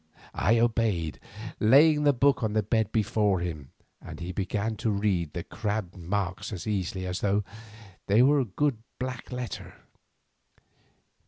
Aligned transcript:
I 0.33 0.57
obeyed, 0.57 1.19
laying 1.59 2.05
the 2.05 2.11
book 2.11 2.41
on 2.41 2.53
the 2.53 2.63
bed 2.63 2.91
before 2.91 3.39
him, 3.39 3.69
and 4.01 4.19
he 4.19 4.31
began 4.31 4.75
to 4.77 4.89
read 4.89 5.33
the 5.33 5.43
crabbed 5.43 5.95
marks 5.95 6.51
as 6.51 6.65
easily 6.65 7.05
as 7.05 7.21
though 7.21 7.43
they 8.07 8.23
were 8.23 8.43
good 8.43 8.81
black 8.97 9.31
letter. 9.31 9.75